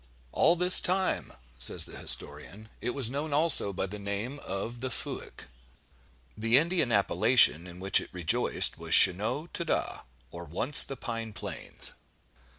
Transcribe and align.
"All 0.31 0.55
this 0.55 0.79
time," 0.81 1.31
says 1.59 1.85
the 1.85 1.95
historian, 1.95 2.69
"it 2.81 2.95
was 2.95 3.11
known 3.11 3.33
also 3.33 3.71
by 3.71 3.85
the 3.85 3.99
name 3.99 4.39
of 4.39 4.81
'The 4.81 4.89
Fuyck.'" 4.89 5.45
The 6.35 6.57
Indian 6.57 6.91
appellation 6.91 7.67
in 7.67 7.79
which 7.79 8.01
it 8.01 8.09
rejoiced 8.11 8.79
was 8.79 8.95
Schaunaugh 8.95 9.49
ta 9.53 9.63
da, 9.63 9.99
or 10.31 10.43
Once 10.45 10.81
the 10.81 10.97
pine 10.97 11.33
plains. 11.33 11.93